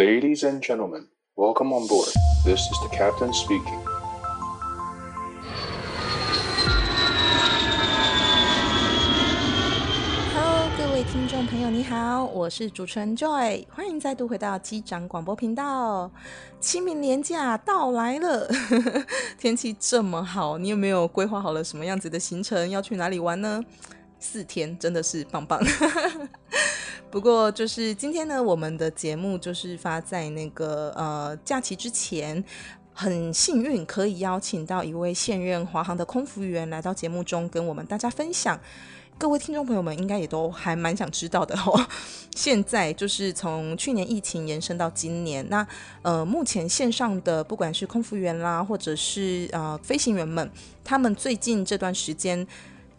[0.00, 2.08] Ladies and gentlemen, welcome on board.
[2.42, 3.78] This is the captain speaking.
[10.32, 16.10] Hello，各位听众朋友，你好，我是主持人 Joy，欢迎再度回到机长广播频道。
[16.58, 18.48] 清明年假到来了，
[19.36, 22.70] 天气这么好，你有没有规划好了什么样子的行程？
[22.70, 23.62] 要去哪里玩呢？
[24.18, 25.60] 四天真的是棒棒。
[27.10, 32.42] 不过，就是今天呢，我们的节目就是发在那个呃假期之前，
[32.94, 38.58] 很幸运可以邀请到一位现任华航的空服员来到节目中跟我们大家分享。
[39.18, 41.84] 各位听众朋友们应该也都还蛮想知道的哦。
[42.36, 45.66] 现在就是从去年疫情延伸到今年，那
[46.02, 50.48] 呃目前线上的不管是空服员啦，或者是呃飞行员们，
[50.84, 52.46] 他们最近这段时间。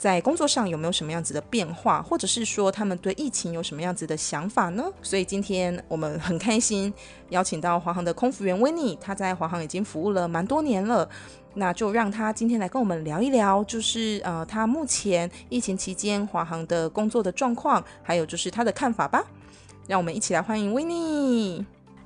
[0.02, 4.84] 在工作上有没有什么样子的变化，或者是说他们对疫情有什么样子的想法呢？
[5.04, 6.92] 所以今天我们很开心
[7.30, 11.08] 邀请到华航的空服员 Winnie，他在华航已经服务了蛮多年了，
[11.54, 19.24] 那就让他今天来跟我们聊一聊，就是呃他目前疫情期间华航的工作的状况，还有就是他的看法吧。
[19.86, 21.64] 让我们一起来欢迎维尼。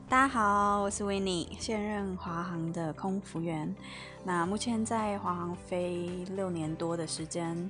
[0.08, 3.76] 大家好，我是 Winnie，现任华航的空服员。
[4.24, 7.70] 那目前在华航飞六年多的时间，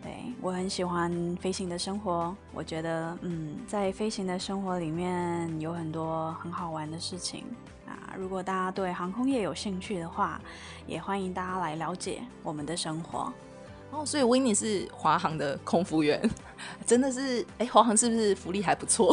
[0.00, 2.34] 对，我很喜欢飞行的生活。
[2.54, 7.44] 我觉得，嗯，在飞行的生活里面有很多很好玩的事情。
[7.84, 10.40] 啊，如果大家对航空业有兴趣的话，
[10.86, 13.32] 也欢迎大家来了解我们的生活。
[13.90, 16.30] 哦，所以 Winnie 是华航的空服员，
[16.86, 19.12] 真的是，哎，华航是不是福利还不错？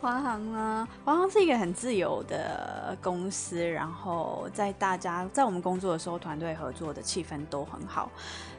[0.00, 0.88] 华航呢？
[1.04, 8.10] 华航是一个很自由的公司，然后在大家在我们工作的时候，团队合作的气氛都很好。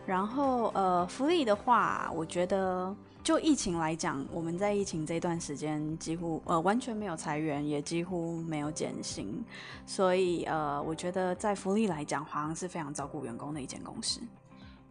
[0.05, 9.44] 然后呃，福利的话，我觉得就疫情来讲，我们在疫情这段时间几乎呃完全没有裁员，也几乎没有减薪，
[9.86, 14.19] 所以呃，我觉得在福利来讲，华航是非常照顾员工的一间公司。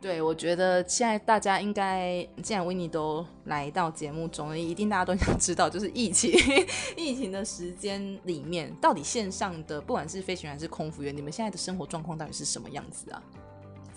[0.06, 6.30] 对，我觉得现在大家应该，既然维尼都来到节目中，一定大家都想知道，就是疫情
[6.96, 13.20] 疫情的时间里面，到底线上的不管是飞行员还是空服员，你们现在的生活状况到底是什么样子啊？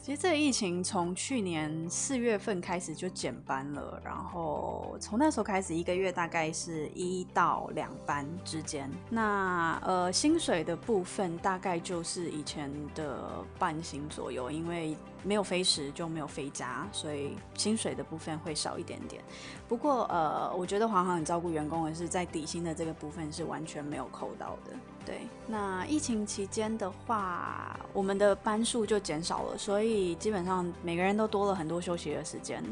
[0.09, 8.89] 其实这个疫情从去年四月份开始就减班了，然后从那时候开始，一个月大概是一到两班之间。
[9.07, 14.97] 那呃，薪水的部分大概就是以前的半薪左右，因为。
[15.21, 19.21] 没有飞时就没有飞加，所以薪水的部分会少一点点。
[19.67, 24.71] 不过，呃，我觉得华航很照顾员工的是在底薪的这个部分是完全没有扣到的。
[25.09, 32.63] 对，那疫情期间的话，我们的班数就减少了，所以基本上每个人都多了很多休息的时间。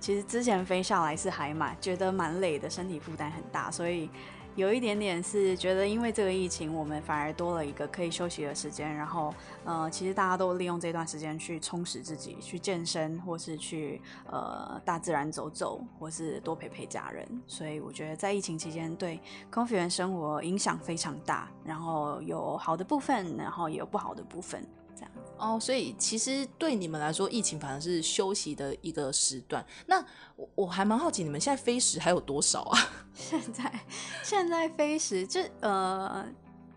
[0.00, 4.10] 其实之前飞下来是还蛮觉得蛮累的，身体负担很大，所以。
[4.56, 8.94] 有一点点是觉得，因为这个疫情，我们反而多了一个可以休息的时间。
[8.94, 9.34] 然后，
[9.64, 14.00] 呃，其实大家都利用这段时间去充实自己，去健身，或是去
[14.30, 17.26] 呃大自然走走，或是多陪陪家人。
[17.48, 19.20] 所以我觉得在疫情期间，对
[19.50, 21.48] 空服员生活影响非常大。
[21.64, 24.64] 然后有好的部分，然后也有不好的部分。
[24.94, 29.64] 这样哦，所以其实对你们来说，疫情反而是休息的一个时段。
[29.86, 30.02] 那
[30.36, 32.78] 我我还蛮好奇，你们现在飞时还有多少啊？
[33.12, 33.80] 现在
[34.22, 36.24] 现在飞时就呃，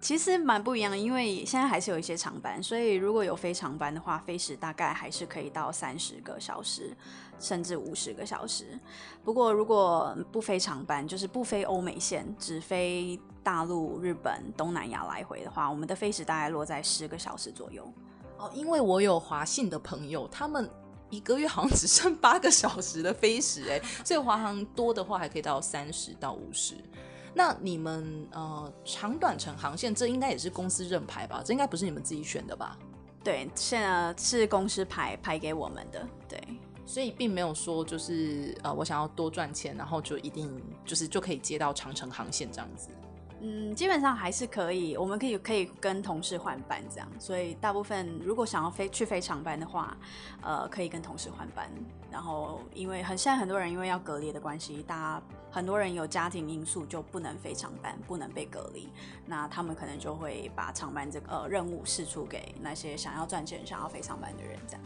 [0.01, 6.95] 其实蛮不一样的，因为现在还是有一些长班，所以如果有非常班的话，飞时大概还是可以到三十个小时，
[7.39, 8.77] 甚至五十个小时。
[9.23, 17.87] 不过如果不飞长班，就是不飞欧美线，只飞大陆、日本、东南亚来回的话，我们的飞时大概落在十个小时左右。
[18.37, 20.69] 哦，因为我有华信的朋友，他们
[21.09, 26.75] 一个月好像只剩八个小时的飞时，哎，所以华航多的话还可以到三十到五十。
[27.33, 31.41] 那你们呃长短程航线，这应该也是公司认排吧？
[31.45, 32.77] 这应该不是你们自己选的吧？
[33.23, 36.41] 对，现在是公司排排给我们的，对，
[36.85, 42.89] 所以并没有说就是呃我想要多赚钱，然后就一定就是就可以接到长城航线这样子。
[43.39, 49.95] 嗯，基本上还是可以，我们可以可以跟同事换班这样，所以大部分如果想要飞去飞长班的话，
[50.41, 51.69] 呃，可以跟同事换班。
[52.09, 55.21] 然后因为很现在很多人因为要隔离的关系，大家
[55.51, 58.89] 很多人有家庭因素就不能飞长班，不能被隔离，
[59.25, 64.81] 那他们可能就会把长班这个呃任务释出给那些想要赚钱、想要飞长班的人这样。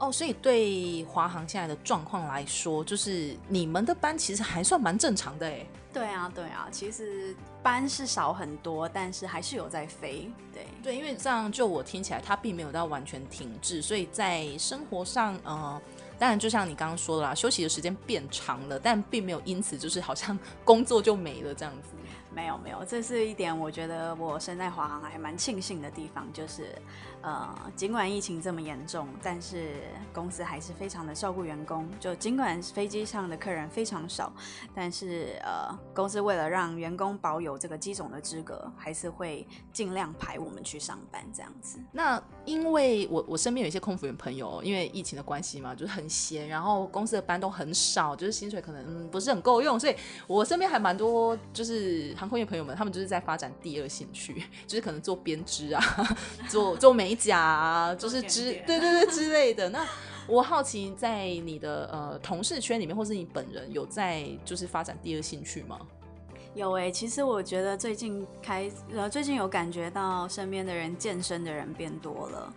[0.00, 5.64] 哦，所以对华航现在的状况来说，就是你们的班其实还算蛮正常的哎。
[5.92, 10.30] 对啊，对啊，其实班是少很多，但是还是有在飞。
[10.54, 15.80] 对对，因为这样就我听起来，它并没有到完全停滞，所以在生活上，呃，
[16.18, 21.88] 当然就像你刚刚说的啦，休息的时间变长了，但并没有因此就是好像 工作就没了这样子。
[22.32, 26.80] 没有没有，这是一点我觉得我身在华航还蛮庆幸的地方，就是，
[27.22, 29.82] 呃，尽管疫情这么严重，但是
[30.12, 31.88] 公司还是非常的照顾员工。
[31.98, 34.32] 就尽管飞机上的客人非常少，
[34.74, 41.78] 但是呃，公司为了让员工保有这个机种的资格，还是会尽量排我们去上班这样子。
[41.92, 49.96] 那因为我我身边有一些空服员朋友，因为疫情的关系嘛，就是很闲，然后公司的班都很少，就是薪水可能、不是很够用，所以
[50.26, 52.14] 我身边还蛮多就是。
[52.20, 55.82] 航空业朋友们，他们就是在发展第二兴趣， 就是可能做编织啊，
[56.50, 59.68] 做做美甲啊，就是之对对对之类的。
[59.68, 59.86] 那
[60.26, 65.78] 我好奇，在你的呃同事圈里面，或是你本人有在就是发展第二兴趣吗？
[66.54, 72.52] 有哎、欸，其实我觉得最近开呃最近有感觉到身边的人健身的人变多了，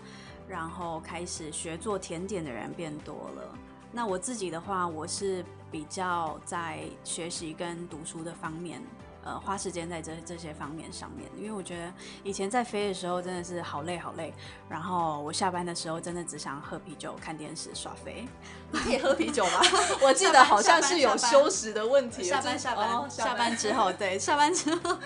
[0.47, 3.57] 然后开始学做甜点的人变多了。
[3.91, 8.81] 那我自己的话，我是比较在学习跟读书的方面。
[9.23, 11.93] 呃，花时间在这这些方面上面，因为我觉得
[12.23, 14.33] 以前在飞的时候真的是好累好累，
[14.67, 18.27] 然后我下班的时候真的只想喝啤酒、看电视、耍飞。
[18.71, 19.61] 你可以喝啤酒吗？
[20.03, 22.23] 我记得好像是有休息的问题。
[22.23, 24.97] 下班下班下班，下班之后，对，下班之后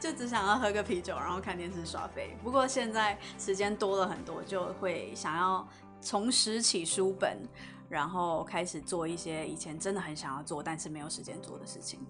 [0.00, 2.34] 就只想要喝个啤酒，然后看电视耍飞。
[2.42, 5.68] 不过现在时间多了很多，就会想要
[6.00, 7.36] 重拾起书本，
[7.88, 12.00] 然后开始做一些以前真的很想要做但是没有时间做的事情。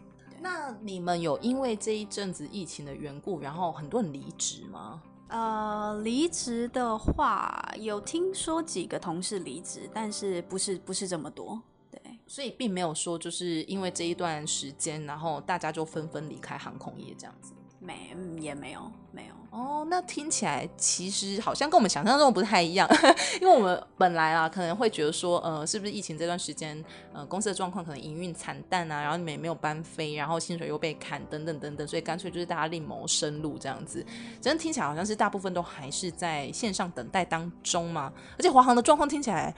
[0.42, 5.00] 那你们有因为这一阵子疫情的缘故，然后很多人离职吗？
[5.28, 17.54] 呃，离职的话，有听说几个同事离职，但是不是不是这么多，对，所以并没有说就是因为这一段时间，然后大家就纷纷离开航空业这样子。
[17.78, 19.86] 没，也没有，没有哦。
[19.88, 22.88] 那听起来其实好像跟我们想象中不太一样，
[23.40, 26.82] 因为我们本来啊可能会觉得说，呃，是不是疫情这段时间，
[27.12, 34.04] 呃，公司的状况可能营运惨淡啊，然后你们也没有班飞，然后薪水又被砍，等等等等，所以干脆就是大家另谋生路这样子。
[34.40, 39.54] 真的听起来好像是大部分都还是在线上等待当中嘛，而且华航的状况听起来。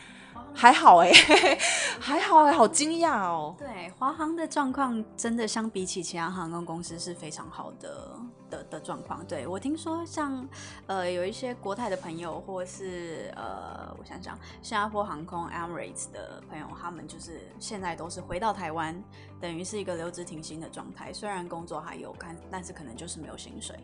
[0.57, 1.59] 还好哎、欸，
[1.99, 3.57] 还好哎、好惊讶哦。
[3.59, 8.17] 对，华航的状况真的相比起其他航空公司是非常好的
[8.49, 9.25] 的的状况。
[9.27, 10.49] 对，我听说说像
[10.87, 18.99] 呃有一些国泰的朋友，或是呃我想想新加坡航空 Emirates 的朋友，他们就是现在都是回到台湾，
[19.39, 21.13] 等于是一个留职停薪的状态。
[21.13, 23.79] 虽然工作还有干，但是可能就是没有薪水。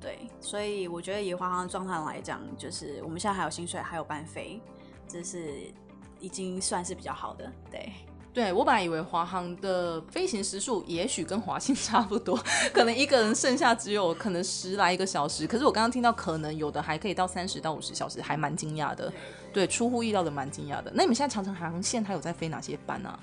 [0.00, 4.60] 对，所以我觉得以华航的状态来讲，就是我们现在还有薪水，还有班飞，
[5.06, 5.72] 这是。
[6.20, 7.92] 已经算是比较好的，对，
[8.34, 12.36] 对我本来以为华航的飞行时数也许跟华信 差不多，
[12.72, 19.12] 可能一个人剩下只有可能十来个小时，可是我刚刚听到可能有的还可以到三十到五十小时，还蛮惊讶的，
[19.52, 20.90] 对，出乎意料的蛮惊讶的。
[20.92, 23.20] 那你们现在长城航线还有在飞哪些班啊？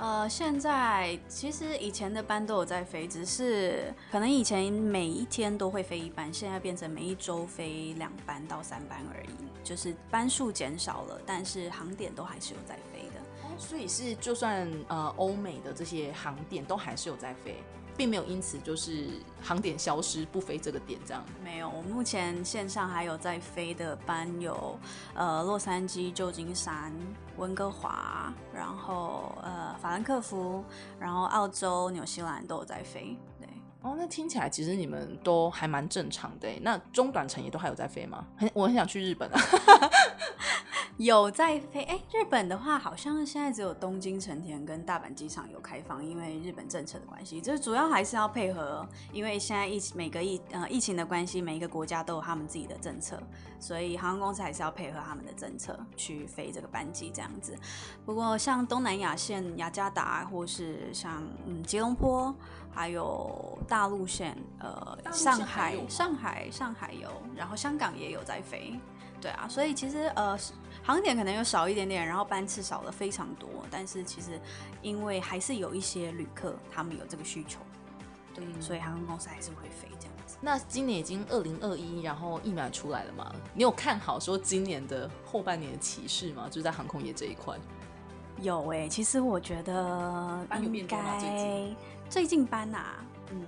[0.00, 9.28] 呃，现在其实以前的班都有在飞，只是可能以前每一天都会飞一班，现在变成每一周飞两班到三班而已，
[9.62, 13.06] 就是班数减少了，但是航点都还是有在飞
[13.62, 17.62] 所以是就算呃欧美的这些航点都还是有在飞。
[17.94, 19.06] 并没有因此就是
[19.42, 21.22] 航点消失不飞这个点这样。
[21.44, 24.78] 没有，我目前线上还有在飞的班有，
[25.12, 26.90] 呃，洛杉矶、旧金山、
[27.36, 30.64] 温哥华，然后呃法兰克福，
[30.98, 33.14] 然后澳洲、纽西兰都有在飞。
[33.38, 33.46] 对，
[33.82, 36.48] 哦，那听起来其实你们都还蛮正常的。
[36.62, 38.24] 那中短程也都还有在飞吗？
[38.38, 39.38] 很，我很想去日本啊。
[40.98, 53.20] 有在飞哎，日本的话好像现在只有东京成田跟大阪机场有开放，因为日本政策的关系，这主要还是要配合，因为现在疫每个疫呃疫情的关系，每一个国家都有他们自己的政策，
[53.58, 57.56] 所以航空公司还是要配合他们的政策去飞这个班机这样子。
[58.04, 62.32] 不过像东南亚线雅加达，或是像嗯吉隆坡，
[62.70, 68.78] 还有大陆线呃上海上海上海有，然后香港也有在飞，
[69.22, 70.38] 对啊，所以其实呃。
[70.84, 74.30] 航点可能又少一点点，然后班次少了非常多，但是其实
[74.82, 77.60] 因为还是有一些旅客他们有这个需求，
[78.34, 80.36] 对，嗯、所以航空公司还是会飞这样子。
[80.40, 83.32] 那今年已经二零二一，然后疫苗出来了嘛？
[83.54, 86.48] 你有看好说今年的后半年的起势吗？
[86.48, 87.56] 就是在航空业这一块。
[88.40, 91.76] 有哎、欸，其实我觉得应该
[92.10, 93.46] 最近班呐、啊，嗯。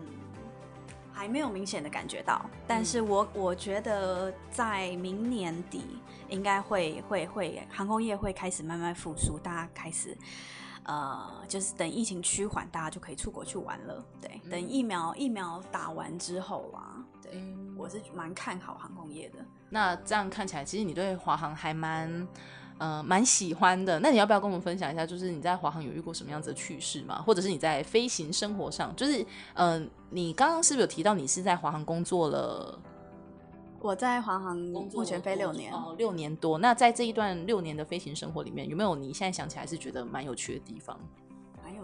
[1.15, 5.85] 还没有明显的感觉到，但是我我觉得在明年底
[6.29, 10.17] 应该会会会航空业会开始慢慢复苏，大家开始
[10.83, 14.05] 呃，就是等疫情趋缓，大家就可以出国去玩了。
[14.21, 17.43] 对，等疫苗疫苗打完之后啊，对，
[17.77, 19.39] 我是蛮看好航空业的。
[19.71, 22.29] 那这样看起来，其实你对华航还蛮
[22.79, 23.99] 呃蛮喜欢的。
[24.01, 27.23] 那你要不要跟我们分享一下，就是你在华航有遇过什么样子的趣事吗？
[27.23, 29.23] 或者是你在飞行生活上，就是
[29.55, 32.79] 嗯、呃，你刚刚是不是有提到你是在华航工作了？
[33.81, 36.57] 我在华航目前飞六年，哦，六年多。
[36.57, 40.99] 那在这一段六年的飞行生活里面，有没有你现在想起来是觉得蛮有趣的地方？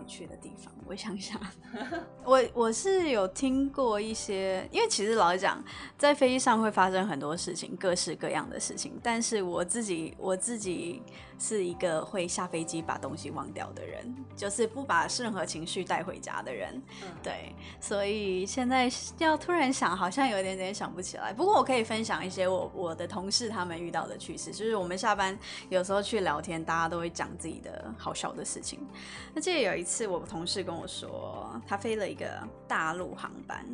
[0.07, 1.41] 去的地方，我想想，
[2.25, 5.63] 我我是有听过一些，因为其实老实讲，
[5.97, 8.99] 在飞机上会发生很多事情，各式各样的事情。
[9.03, 11.03] 但是我自己，我自己。
[11.41, 16.71] 是一个会下飞机把东西忘掉的人，就是不把任何情绪带回家的人。
[17.03, 21.33] 嗯、对，所以现在要突然想，好像有一点点想不起来。
[21.33, 25.37] 不过我可以分享一些我我的同事他们遇到的趣事，就是我们下班
[25.71, 28.87] 有时候去聊天，大家都会讲自己的好笑的事情。
[29.33, 33.65] 那记得有一次，我同事跟我说，他飞了一个大陆航班，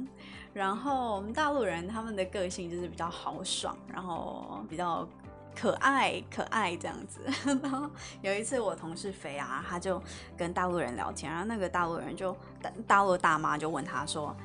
[0.53, 5.07] 然后我们大陆人他们的个性就是比较豪爽，然后比较。
[5.59, 7.21] 可爱可爱这样子，
[7.63, 7.89] 然后
[8.21, 10.01] 有一次我同事飞啊，他就
[10.37, 14.37] 跟大陆人聊天，然后那个大陆人就大大陆大妈就问他说：“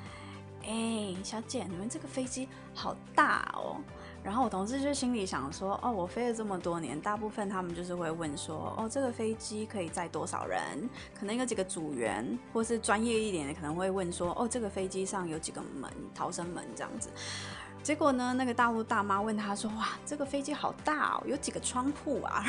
[0.65, 3.75] 哎、小姐，你们这个飞机好大哦。”
[4.23, 10.61] 然后我同事就心里想说：“哦，我飞了这么多年，大部分他们就是会问说：‘哦，这个飞机可以载多少人？’
[11.19, 17.09] 可能有几个组员，或是专业一点的可能会问说：‘哦，这个飞机上有几个门，逃生门这样子。’”
[17.83, 22.43] 结果呢，那个大陆大妈问他说：“哇，这个飞机好大哦，有几个窗户啊？”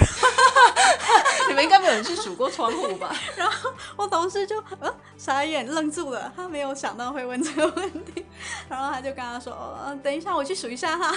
[1.48, 3.14] 你们应该没有人去数过窗户吧？
[3.36, 8.24] 然后我同事就呃傻眼愣住了，他没有想到会问这个问题，
[8.68, 11.12] 然后他就跟他说：“哦，等一下我去数一下哈。”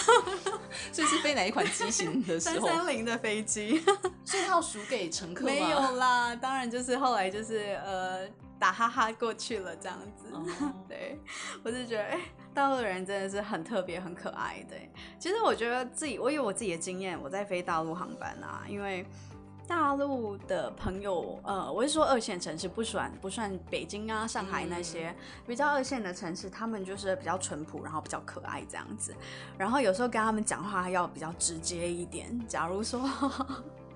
[0.91, 2.67] 这是飞哪一款机型的时候？
[2.67, 3.83] 三三零的飞机，
[4.23, 5.51] 所以他要数给乘客吗？
[5.51, 8.25] 没有啦，当然就是后来就是呃。
[8.59, 10.47] 打哈哈过去了，这样子，oh.
[10.87, 11.19] 对，
[11.63, 12.17] 我就觉得，
[12.53, 14.89] 大陆人真的是很特别、很可爱，对。
[15.19, 19.05] 其实我觉得自己，我有我自己的经验，我在飞大陆航班啊，因为
[19.67, 29.13] 大陆的朋友，呃，我是说二线城市，不算不算北京啊、上海那些、嗯、比较二线的城市，他们就是比较淳朴，然后比较可爱这样子。
[29.57, 33.09] 然后有时候跟他们讲话要比较直接一点，假如说。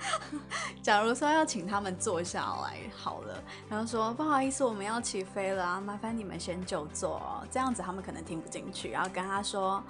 [0.81, 8.91] 假如说要请他们坐下来好了，然后说不好意思，我们要起飞了啊，麻烦你们先就坐，这样子他们可能听不进去。
[8.91, 9.83] 然后跟他说，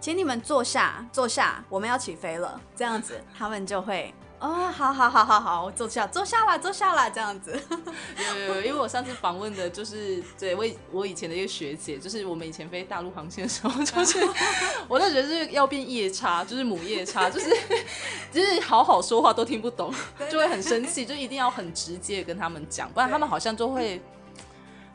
[0.00, 4.14] 请你们坐下，坐下，我们要起飞了，这样子他们就会。
[4.40, 7.60] 哦，好好好好好，我坐下坐下啦，坐下啦，这样子。
[8.16, 14.18] 有有有，因为我上次访问的就是对我我以前的一个学姐，就是我们以前飞大陆航线的时候，就是
[14.88, 17.54] 我就觉得是要变夜叉，就是母夜叉，就是
[18.32, 19.92] 就是好好说话都听不懂，
[20.30, 24.00] 就会很生气，就一定要很直接跟他们讲，不然他们好像就会。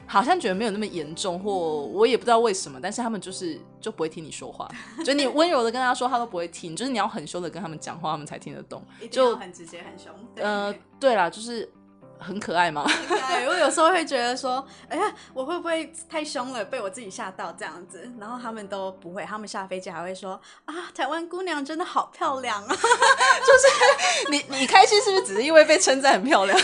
[0.08, 4.70] 好像觉得没有那么严重，或我也不知道为什么，但是他们就是就不会听你说话，
[5.04, 10.14] 就你温柔的跟他说，他都不会听，就是你要很凶的跟他们讲话，他们才听得懂，就很直接很凶。
[10.36, 11.72] 呃，对啦，就是。
[12.20, 12.86] 很可爱吗？
[13.08, 18.12] 对，我有时候会觉得说，哎呀，我会不会太凶了，被我自己吓到这样子？
[18.20, 22.68] 然后他们都不会，他们下飞机还会说啊，台湾姑娘真的好漂亮啊！
[22.74, 26.58] 就是你，你开心是不是只是因为被称赞很漂亮，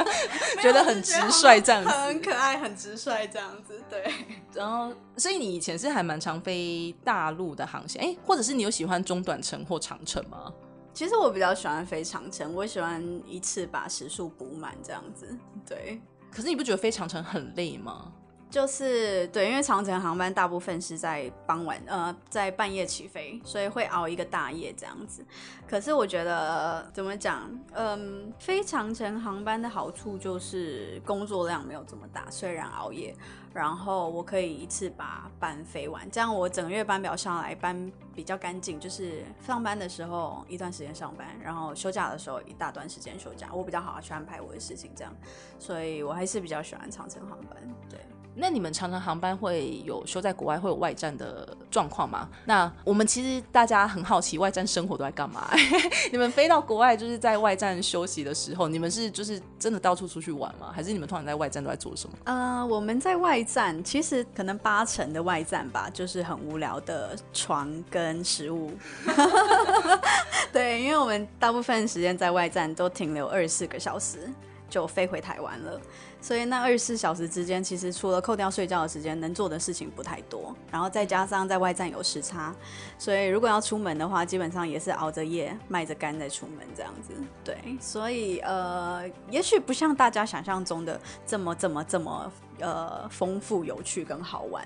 [0.60, 1.88] 觉得很直率这样子？
[1.90, 4.12] 很可爱，很直率这样子，对。
[4.52, 10.52] 然后，所以你以前是还蛮常飞大陆的航线，哎，或者是你有喜欢中短程或长程吗？
[11.00, 15.34] 其实我比较喜欢飞长城，我喜欢一次把时数补满这样子。
[15.66, 15.98] 对，
[16.30, 18.12] 可是你不觉得飞长城很累吗？
[18.50, 25.24] 就是对，因为长城航班大部分是在傍晚，呃，在半夜起飞，所以会熬一个大夜这样子。
[25.68, 33.14] 可是我觉得怎么讲，嗯，飞长城航班的好处就是工作量没有这么大，虽然熬夜。
[33.52, 38.78] 然后我可以一次把班飞完，这样我整个月班表上来班比较干净。
[38.78, 45.12] 就是上班的时候一段时间上班，然后休假的时候一大段时间休假，我比较好好去安排我的事情，这样，
[45.58, 47.56] 所以我还是比较喜欢长城航班，
[47.88, 47.98] 对。
[48.34, 52.28] 那你们常常航班会有休在国外会有外站的状况吗？
[52.44, 55.50] 那我们其实大家很好奇，外站生活都在干嘛？
[56.12, 60.72] 你们飞到国外就是在外站休息的时候，你们是就是真的到处出去玩吗？
[60.74, 62.16] 还是你们通常在外站都在做什么？
[62.24, 68.72] 呃，我们在外站其实可能八成的外站吧，就是很无聊的床跟食物。
[70.52, 74.30] 对，因为我们大部分时间在外站都停留二十四个小时，
[74.70, 75.78] 就飞回台湾了。
[76.22, 80.54] 所以那二十四小时之间，其实除了扣掉睡觉的时间，能做的事情不太多。
[80.70, 82.54] 然后再加上在外站有时差，
[82.98, 87.14] 所以如果要出门的话，基本上也是熬着夜、卖着干再出门这样子。
[87.42, 94.64] 对，所以呃，也许不像大家想象中的这么、这么、这么呃丰富、有趣跟好玩。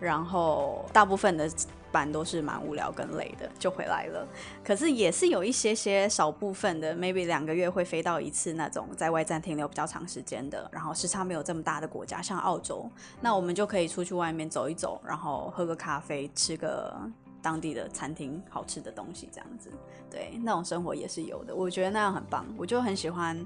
[0.00, 1.48] 然后大部分的
[1.90, 4.26] 班都是蛮无聊跟累的，就回来了。
[4.64, 16.94] 可是也是有一些些少部分的，maybe 两个月会飞到一次那种在外站停留比较长时间的，然后时差没有这么大的国家，像澳洲，那我们就可以出去外面走一走，然后喝个咖啡，吃个。
[17.44, 19.70] 当地的餐厅好吃的东西，这样子，
[20.10, 21.54] 对，那种生活也是有的。
[21.54, 23.38] 我觉得那样很棒，我就很喜欢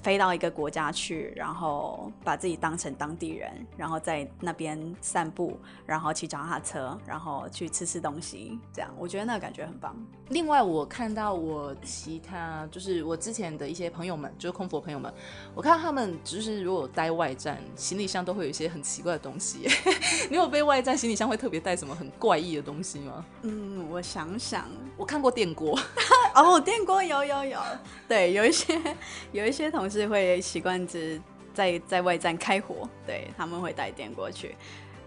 [0.00, 9.96] 飞到一个国家去，然后把自己当成当地人，然后在那边散步，然后骑脚踏车，然后去吃吃东西，这样，我觉得那个感觉很棒。
[10.28, 15.12] 另外，我看到我其他就是我之前的一些朋友们，就是空服朋友们，
[15.52, 19.68] 我看他们就是如果待外站，行李箱都会有一些很奇怪的东西。
[20.30, 23.26] 你有被外站行李箱会特别带什么很怪异的东西吗？
[23.42, 25.78] 嗯，我想想，我看过电锅。
[26.34, 27.58] 哦，电锅有有有，
[28.06, 28.80] 对，有一些
[29.32, 31.20] 有一些同事会习惯只
[31.52, 34.54] 在在外站开火，对，他们会带电锅去。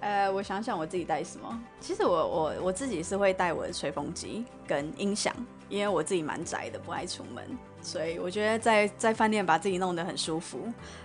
[0.01, 5.34] 呃，我想想我自己带什么，其实我我我自己是会带我的吹风机跟音响，
[5.69, 7.43] 因为我自己蛮宅的，不爱出门，
[7.81, 10.60] 所以我觉得在在饭店把自己弄得很舒服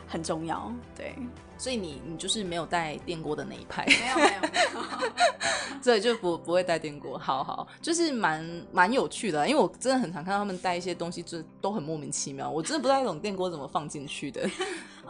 [0.07, 1.15] 很重要，对。
[1.59, 4.59] 所以你你就是没有带电锅的那一派，没 有没有，没
[5.05, 5.11] 有
[5.83, 7.19] 所以就不不会带电锅。
[7.19, 12.49] 好好，就是蛮蛮有趣的，因为我真的很常看到他们带一些东西，就都很莫名其妙。
[12.49, 14.49] 我真的不知道那种电锅怎么放进去的。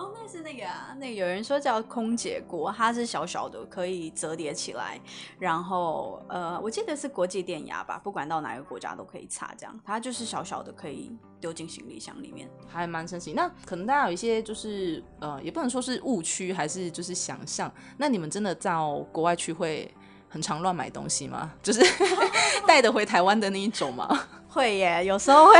[0.00, 4.98] 哦，那是那个啊，那个有人说叫空姐锅，它是小小的，可以折叠起来。
[5.38, 13.34] 然后呃，我记得是国际电压吧，不管到哪个国家都可以插，这样它就是小小的，可以丢进行李箱里面，还蛮神奇。
[13.34, 16.50] 那可能大家有一些就是呃，也不能说是误区。
[16.50, 19.92] 还是就是想象，那你们真的到国外去会
[20.28, 21.52] 很常乱买东西吗？
[21.62, 21.80] 就是
[22.66, 24.08] 带的回台湾的那一种吗？
[24.48, 25.52] 会耶，有时候会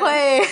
[0.00, 0.42] 会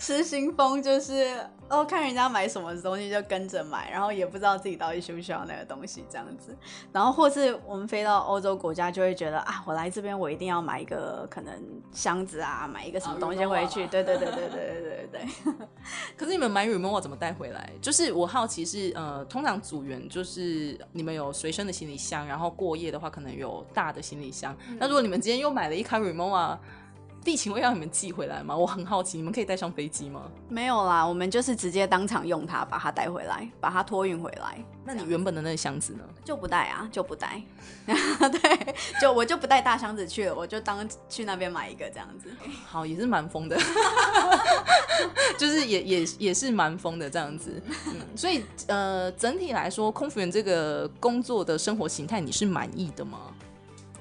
[0.00, 1.38] 失心疯，就是。
[1.68, 6.56] 哦，看人家买什么东西就跟着买，然后也不知道自己到底需不需要那个东西这样子。
[6.92, 11.52] 然后或是我们飞到欧洲国家，就会觉得啊，我来这边我一定要买一个可能
[11.92, 13.86] 箱子啊，买一个什么东西回去。
[13.86, 15.54] 对对对对对对对对。
[16.16, 17.70] 可是你们买 remote 怎么带回来？
[17.80, 24.54] 就是我好奇是呃，通常组员就是你们有随身的行李箱，然后过夜的话可能有大的行李箱。
[24.68, 26.58] 嗯、那如果你们今天又买了一卡 Rimowa
[27.24, 28.54] 地勤会让你们寄回来吗？
[28.54, 30.30] 我很好奇，你们可以带上飞机吗？
[30.48, 34.62] 没有啦，我们就是直接当场用它，把它带回来，把它托运回来。
[34.84, 36.04] 那你原本的那个箱子呢？
[36.22, 37.42] 就不带啊，就不带。
[37.86, 42.28] 对，就我就不带大箱子去了，我就当去那边买一个这样子。
[42.66, 43.58] 好，也是蛮疯的，
[45.38, 47.62] 就是也也也是蛮疯的这样子。
[47.86, 53.18] 嗯，所以呃，整体来说，空服员这个工作的生活形态，你是满意的吗？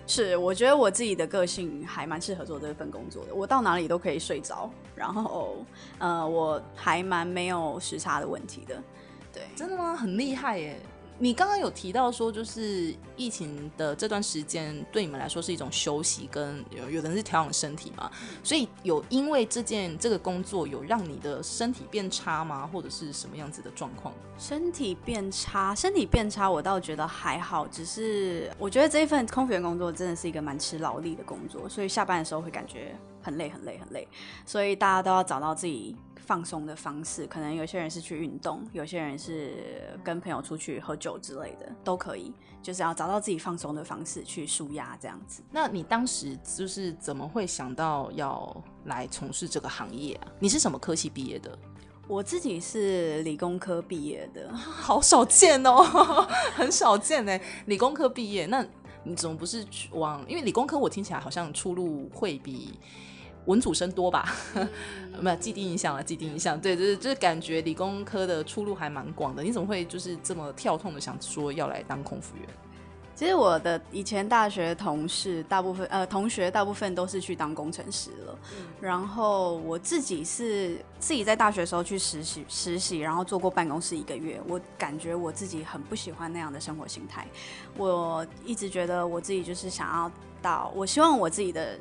[0.05, 3.33] 是，我觉得我自己的个性还蛮适合做这份工作的。
[3.33, 5.65] 我到哪里都可以睡着，然后
[5.97, 8.81] 呃，我还蛮没有时差的问题的。
[9.31, 9.95] 对，真的吗？
[9.95, 10.79] 很厉害耶！
[11.19, 18.11] 你刚刚有提到说，就是疫情的这段时间对你们来说是一种休息，跟有有的人是调养身体嘛？
[18.43, 22.67] 所以有因为这件这个工作有让你的身体变差吗？
[22.67, 24.13] 或者是什么样子的状况？
[24.37, 34.07] 身体变差，身体变差，我倒觉得还好，只是我觉得这一份空服员工作真的是一个蛮吃劳力的工作，所以下班的时候会感觉很累很累很累，
[34.45, 35.95] 所以大家都要找到自己。
[36.25, 45.43] 放松的方式，可能有些人是去运动，有些人是跟朋友出去喝酒之类的，都可以，就是要找到自己放松的方式去舒压这样子。
[45.51, 50.27] 那你当时就是怎么会想到要来从事这个行业啊？
[50.39, 51.57] 你是什么科系毕业的？
[52.07, 55.83] 我自己是理工科毕业的， 好少见哦，
[56.55, 58.65] 很少见哎，理工科毕业，那
[59.03, 60.23] 你怎么不是往？
[60.29, 62.79] 因为理工科我听起来好像出路会比。
[63.45, 64.33] 文组生多吧？
[65.19, 66.59] 没有既定印象啊，既定印象。
[66.59, 69.43] 对，就是就是感觉理工科的出路还蛮广的。
[69.43, 72.47] 你怎么会就是这么跳痛的想说要来当空服员？
[73.15, 78.39] 其实我的以前大学同事大部分呃同学大部分都是去当工程师了。
[78.57, 84.41] 嗯、然后我自己是自己在大学的时候去实习实习，然后做过办公室一个月。
[84.47, 87.27] 我感觉我自己很不喜欢那样的生活形态。
[87.77, 91.77] 我一直觉得我自己就是想要到，我希望我自己的。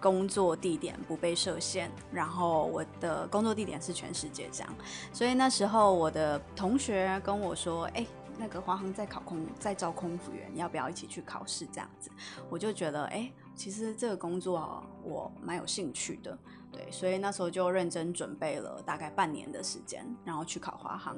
[0.00, 4.74] 工作地点不被设限，然后我的工作地点是全世界这样，
[5.12, 8.06] 所以那时候我的同学跟我说：“哎，
[8.38, 12.10] 那个华航在考空，在招空服员，要不要一起去考试？”这样子，
[12.48, 16.38] 我就觉得，哎，其实这个工作我蛮有兴趣的，
[16.72, 21.16] 对，所以那时候就认真准备了大概半年的时间，然后去考华航，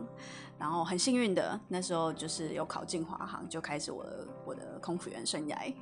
[0.59, 5.73] 然后很幸运的那时候就是有考进华航，就开始我的我的空服员生涯。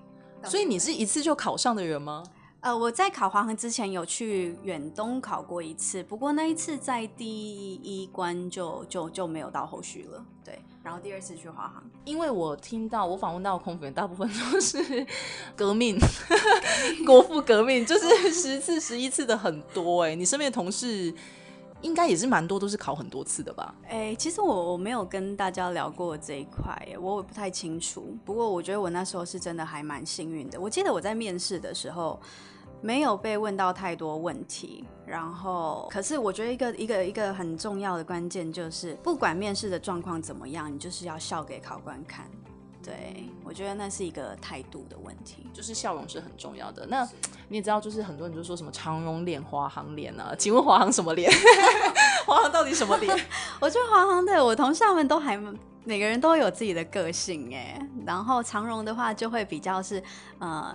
[0.44, 2.22] 所以你是一次就考上的人吗？
[2.60, 10.22] 呃，我在考华航之前有去远东考过一次，不过那一次在第一关就就就没有到后续了。
[10.44, 15.06] 对，然后第二次去华航，因为我听到我访问到空服员，大部分都是
[15.56, 15.98] 革命，
[17.06, 20.02] 国父革命，就是十次、十一次的很多。
[20.02, 21.14] 哎，你身边的同事？
[21.82, 23.74] 应该也是蛮多，都是考很多次的吧？
[23.88, 28.16] 哎、其实我我没有跟大家聊过这一块，我不太清楚。
[28.24, 30.60] 不过我觉得我那时候是真的还蛮幸运的。
[30.60, 32.20] 我记得我在面试的时候
[32.82, 42.26] 没有被问到太多问题，然后可是我觉得一个一个一个很重要的关键就是，不管面试的状况怎么样，你就是要笑给考官看。
[42.82, 46.86] 对，我觉得那是一个态度的问题，就是笑容是很重要的。
[46.86, 47.06] 那
[47.48, 50.34] 你也知道，就是很多人就说什么长荣脸、华航脸啊？
[50.38, 51.30] 请问华航什么脸？
[52.26, 53.14] 华航到底什么脸？
[53.60, 55.38] 我觉得华航的我同事们都还
[55.84, 57.80] 每个人都有自己的个性哎。
[58.06, 60.02] 然后长荣的话就会比较是
[60.38, 60.74] 呃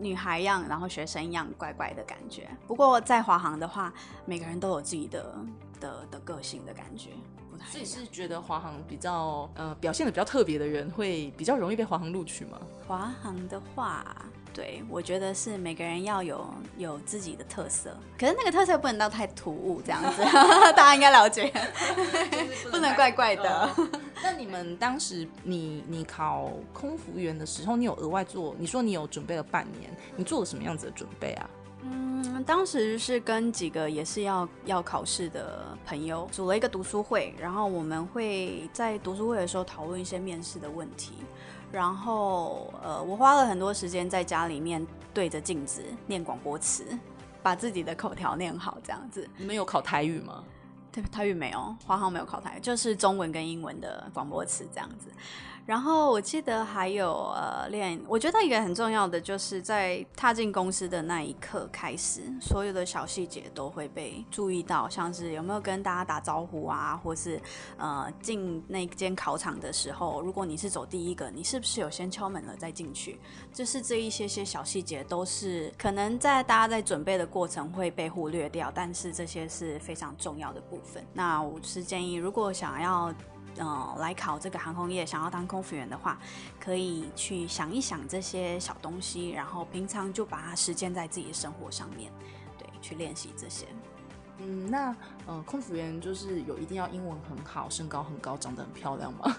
[0.00, 2.48] 女孩样，然后学生样乖乖的感觉。
[2.66, 3.92] 不过在华航的话，
[4.24, 5.34] 每个人都有自己的
[5.78, 7.10] 的的个性的感觉。
[7.70, 12.58] 所以是觉得华航比较呃表现的比较特别的人会比较容易被华航录取吗？
[12.86, 14.14] 华航的话，
[14.52, 16.46] 对，我觉得是每个人要有
[16.76, 20.22] 有自己的特色，可是那个特色不能到太突兀这样子，
[20.76, 21.52] 大家应该了解，
[22.70, 23.42] 不能，怪怪的。
[23.42, 23.90] 呃、
[24.22, 28.54] 那你们当时你你考空服员的时候，你有额外做？
[28.58, 31.50] 你说你有准备了半年，你做了什么样子的准备啊？
[31.86, 41.12] 嗯，当时是跟几个也是要要考试的朋友组了一个读书会，然后我们会在读书会的时候讨论一些面试的问题，
[41.70, 46.84] 然后呃，我花了很多时间在家里面对着镜子念广播词，
[47.42, 49.28] 把自己的口条念好，这样子。
[49.36, 50.42] 你们有考台语吗？
[50.90, 55.10] 对，台语没有，华航没有考台语，就是中文跟英文的广播词这样子。
[55.66, 67.40] 然后我记得还有呃练，我觉得一个很重要的就是在踏进公司的那一刻开始，所有的小细节都会被注意到，像是有没有跟大家打招呼啊，或是
[67.78, 73.18] 呃进那间考场的时候，如果你是走第一个，你是不是有先敲门了再进去？
[73.50, 81.02] 就是这一些些小细节都是可能在大家在准备的过程会被忽略掉，但是这些是非常重要的部分。
[81.14, 83.10] 那我是建议，如果想要。
[83.56, 86.18] 呃，来考这个航空业，想要当空服员的话，
[86.58, 92.10] 可以去想一想这些小东西，然后平常就把它实践在自己的生活上面，
[92.58, 93.66] 对，去练习这些。
[94.38, 99.36] 嗯，那呃，空服员就是有一定要英文很好，身高很高，长得很漂亮吗？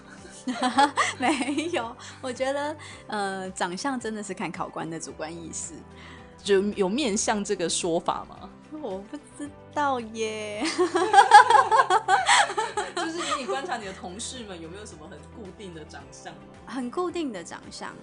[1.20, 2.76] 没有，我觉得
[3.08, 5.74] 呃，长相真的是看考官的主观意识，
[6.42, 8.48] 就有面向这个说法吗？
[8.80, 10.64] 我不知道耶。
[12.96, 16.34] 就是给你观察你的同事们有没有什么很固定的长相？
[16.66, 17.94] 很固定的长相，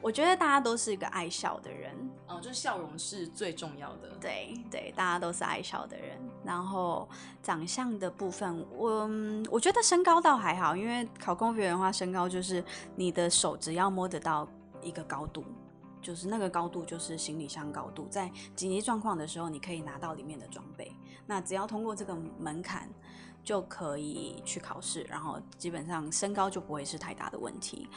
[0.00, 1.94] 我觉得大家都是一个爱笑的人，
[2.26, 4.10] 哦，就是笑容是最重要的。
[4.20, 6.18] 对对，大家都是爱笑的人。
[6.44, 7.08] 然后
[7.42, 9.08] 长相的部分，我
[9.50, 12.64] 我觉得身高倒还好，因为考公务员的话，身高就是
[12.96, 14.48] 你的手只要摸得到
[14.80, 15.44] 一个高度，
[16.00, 20.90] 就是那个高度就是行李箱高度，在紧急状况的时候，你可以拿到里面的装备。
[21.26, 22.88] 那只要通过这个门槛。
[23.44, 27.88] 就可以去考试，然后基本上身高就不会是太大的问题。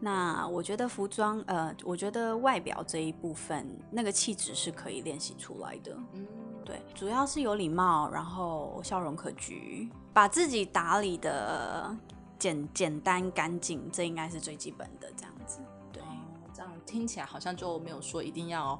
[0.00, 5.96] 那我觉得服装，呃，我觉得外表这一部分，那个气质是可以练习出来的。
[6.12, 6.26] 嗯，
[6.64, 11.96] 对，主要是有礼貌，然后笑容可掬，把自己打理的
[12.38, 15.60] 简简单干净，这应该是最基本的这样子。
[15.92, 16.06] 对，哦，
[16.54, 18.78] 这样听起来好像就没有说一定要。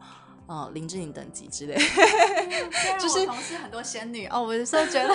[0.52, 1.74] 哦，林志颖等级之类，
[3.00, 5.08] 就是同事很多仙女哦，我有时候觉得，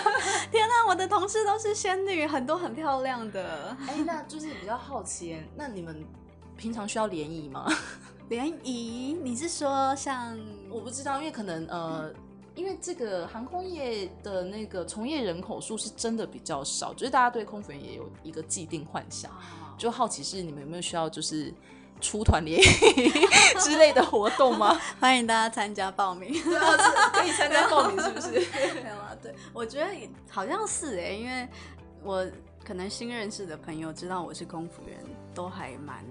[0.51, 3.77] 天哪，我的同事都是仙女，很多很漂亮的。
[3.87, 6.03] 哎、欸，那就是比较好奇，那你们
[6.57, 7.71] 平常需要联谊吗？
[8.29, 9.13] 联谊？
[9.13, 10.35] 你是说像？
[10.71, 12.11] 我不知道，因为可能呃，
[12.55, 19.31] 因为这个航空业的那个从业人口数是真的比较少，就是大家对空服员也有一个既定幻想，
[19.77, 21.53] 就好奇是你们有没有需要就是。
[21.99, 23.09] 出团联谊
[23.59, 24.79] 之类的活动吗？
[24.99, 26.31] 欢迎大家参加报名。
[26.43, 28.29] 对啊，是可以参加报名，是不是？
[28.29, 29.87] 没有啊，对，我觉得
[30.29, 31.47] 好像是哎，因为
[32.03, 32.25] 我
[32.65, 34.97] 可能新认识的朋友知道我是空服员，
[35.33, 36.03] 都还蛮。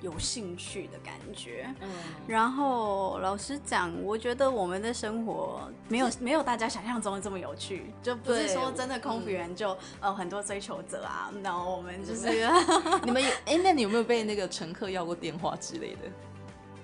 [0.00, 1.90] 有兴趣的感觉，嗯，
[2.26, 12.48] 然后老实讲，我觉得我们的生活没有没有大家想象中的这么有趣，就不是说真的空服员就、嗯、呃很多追求者啊，然后我们就是
[13.04, 16.00] 你们有哎，那你有没有被那个乘客要过电话之类的？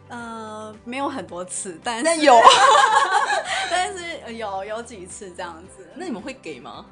[0.09, 2.39] 呃，没有很多次，但是但有，
[3.71, 5.89] 但是有有几次这样子。
[5.97, 6.87] 那你们会给吗？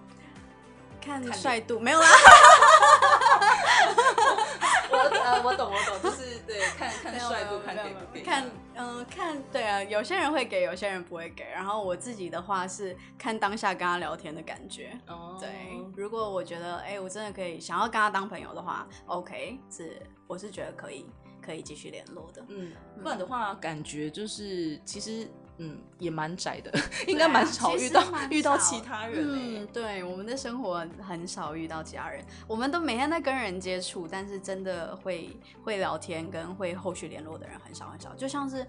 [1.01, 2.09] 看帅度没有啦。
[5.11, 11.45] 呃，我懂我懂，就是 对，看看帅度，看给不给，看嗯、呃、看对啊，有些人会给，有些人不会给。
[11.45, 14.99] 然后我自己的话是看当下跟他聊天的感觉。
[15.07, 15.49] 哦，对，
[15.97, 21.07] 如果我觉得哎、欸，我真的可以想要跟他当朋友的话，OK，是我是觉得可以
[21.41, 22.45] 可以继续联络的。
[22.49, 25.29] 嗯，不然的话，感觉就是其实。
[25.59, 26.73] 嗯，也蛮窄的，
[27.07, 29.25] 应该蛮少遇到遇到其他人。
[29.25, 38.13] 嗯，对，我们的生活很少遇到其他人，我们都每天在跟人接触，但是真的会会聊天跟会后续联络的人很少很少。
[38.17, 38.67] 就像是，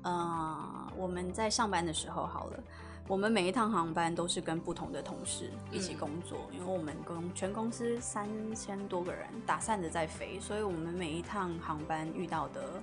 [0.00, 2.58] 呃，我们在上班的时候好了，
[3.06, 12.82] 我们每一趟航班都是跟不同的同事一起工作，嗯、因为我们公全公司三千多个人打散的在飞，所以我们每一趟航班遇到的。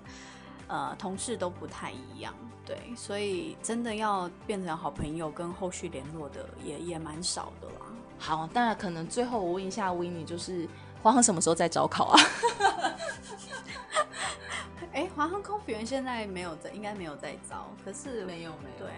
[0.72, 2.34] 呃，同事都不太一样，
[2.66, 7.86] 对，所以真的要变成好朋友跟后续联络的也也蛮少的啦。
[8.18, 10.66] 好，当然可能最后我问一下 Winnie，就是
[11.04, 12.20] 华航什么时候在招考啊？
[14.94, 18.86] 哎、欸，华航空服员现在没有在，应该没有在招，可是没有没有。
[18.86, 18.94] 对，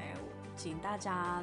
[0.55, 1.41] 请大家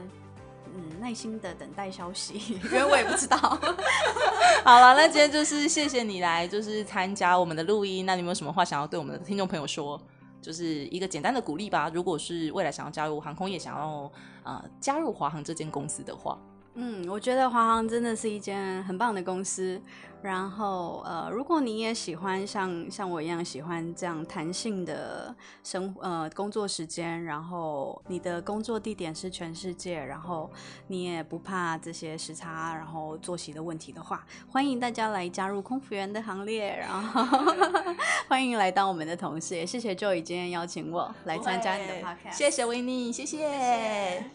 [0.73, 3.37] 嗯耐心的等待消息，因为我也不知道。
[4.62, 8.07] 好了，那今天就是谢谢你来，就是参加我们的录音。
[8.07, 10.01] 那你有没有什么话想要对我们的听众朋友说？
[10.40, 11.90] 就是一个简单的鼓励吧。
[11.92, 14.11] 如果是未来想要加入航空业，想要
[14.42, 16.38] 呃加入华航这间公司的话，
[16.74, 19.80] 嗯，我觉得华航真的是一间很棒的公司。
[20.22, 30.50] 然后，呃，如果你也喜欢像像我一样喜欢这样弹性的生呃工作时间，然后你的工作地点是全世界，然后
[30.88, 37.42] 你也不怕这些时差，然后作息的问题的话，欢迎大家来加入空服员的行列，然后
[38.28, 39.56] 欢迎来当我们的同事。
[39.56, 43.24] 也谢谢 Joy 今天邀请我来参加你的 podcast，谢谢谢谢。
[43.24, 44.30] 谢谢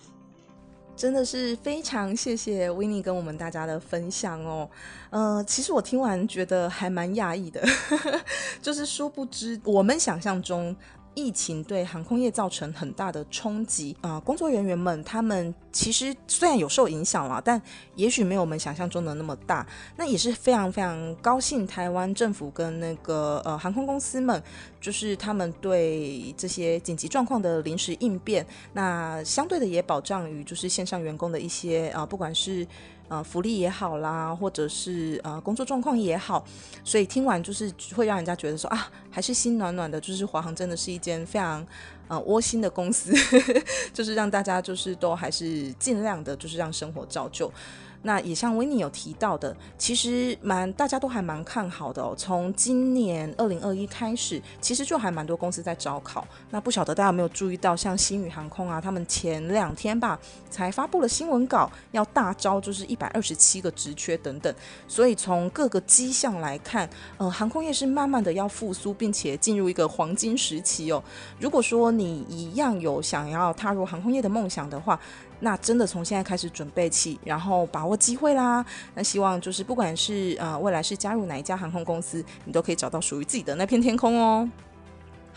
[0.95, 4.69] 真的是非常谢谢 Winnie 跟我们大家的分享哦，
[5.09, 7.61] 呃，其实我听完觉得还蛮讶异的，
[8.61, 10.75] 就是殊不知我们想象中。
[11.15, 17.59] 疫情对航空业造成很大的冲击啊、工作人员们他们其实虽然有受影响了，但
[17.95, 19.65] 也许没有我们想象中的那么大。
[19.97, 24.41] 那也是非常非常高兴，台湾政府跟那个呃航空公司们，
[24.79, 32.67] 就是他们对这些紧急状况的临时应变，那相对的也保障于就是线上员工的一些啊、不管是。
[33.07, 36.43] 呃，福利也好啦，或者是呃工作状况也好，
[36.83, 40.01] 所以听完就是会让人家觉得说啊，还是心暖暖的。
[40.01, 41.65] 就是华航真的是一间非常
[42.07, 43.13] 呃窝心的公司，
[43.93, 47.51] 就是让大家就是都还是尽量的，就是让生活照旧。
[48.05, 52.13] 那也像维尼有提到的，其实蛮大家都还蛮看好的哦。
[52.15, 56.25] 从今年二零二一开始，其实就还蛮多公司在招考。
[56.51, 60.19] 那不晓得大家有没有注意到，像星宇航空啊，他们前两天吧
[60.51, 64.53] 才发布了新闻稿，要大招就是一百二十七个职缺等等。
[64.87, 66.87] 所以从各个迹象来看，
[67.17, 71.03] 呃，航空业是慢慢的要复苏，并且进入一个黄金时期哦。
[71.39, 74.99] 如果说你一样有想要踏入航空业的梦想的话，
[75.39, 78.65] 那真的从现在开始准备起，然后把握机会啦。
[78.93, 84.49] 那希望就是不管是呃未来是加入哪一家航空公司，你都可以找到属于自己的那片天空哦。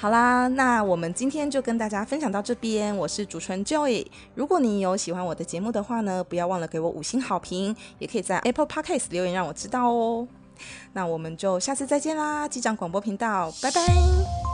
[0.00, 2.96] 好啦，那我们今天就跟大家分享到这边。
[2.96, 4.06] 我是主持人 Joy。
[4.36, 10.28] 如果你有喜欢我的节目的话呢，不要忘了给我五星好评，也可以在 Apple Podcast 留言让我知道哦。
[10.92, 14.47] 那我们就下次再见啦，机长广播频道，拜拜。